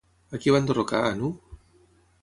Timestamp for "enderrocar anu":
0.63-1.31